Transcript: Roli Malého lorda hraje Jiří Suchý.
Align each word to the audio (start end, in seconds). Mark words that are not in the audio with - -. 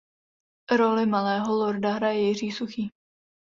Roli 0.71 1.05
Malého 1.05 1.55
lorda 1.57 1.91
hraje 1.93 2.21
Jiří 2.27 2.51
Suchý. 2.51 2.91